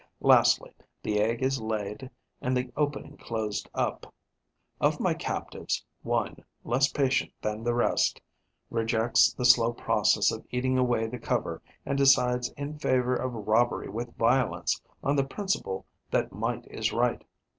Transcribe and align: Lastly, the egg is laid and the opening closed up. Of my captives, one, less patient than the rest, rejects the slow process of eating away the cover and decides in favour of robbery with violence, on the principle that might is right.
Lastly, 0.21 0.73
the 1.03 1.19
egg 1.19 1.43
is 1.43 1.61
laid 1.61 2.09
and 2.41 2.57
the 2.57 2.71
opening 2.75 3.17
closed 3.17 3.69
up. 3.75 4.11
Of 4.79 4.99
my 4.99 5.13
captives, 5.13 5.85
one, 6.01 6.43
less 6.63 6.87
patient 6.91 7.31
than 7.43 7.63
the 7.63 7.75
rest, 7.75 8.19
rejects 8.71 9.31
the 9.31 9.45
slow 9.45 9.71
process 9.73 10.31
of 10.31 10.43
eating 10.49 10.75
away 10.75 11.05
the 11.05 11.19
cover 11.19 11.61
and 11.85 11.99
decides 11.99 12.49
in 12.53 12.79
favour 12.79 13.15
of 13.15 13.47
robbery 13.47 13.89
with 13.89 14.17
violence, 14.17 14.81
on 15.03 15.15
the 15.17 15.23
principle 15.23 15.85
that 16.09 16.33
might 16.33 16.65
is 16.71 16.91
right. 16.91 17.23